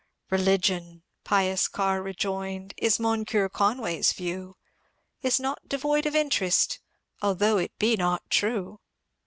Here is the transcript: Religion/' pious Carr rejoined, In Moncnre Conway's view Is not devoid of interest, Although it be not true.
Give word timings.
Religion/' 0.31 1.03
pious 1.23 1.67
Carr 1.67 2.01
rejoined, 2.01 2.73
In 2.75 2.89
Moncnre 2.97 3.47
Conway's 3.51 4.13
view 4.13 4.57
Is 5.21 5.39
not 5.39 5.69
devoid 5.69 6.07
of 6.07 6.15
interest, 6.15 6.79
Although 7.21 7.59
it 7.59 7.77
be 7.77 7.95
not 7.95 8.27
true. 8.31 8.79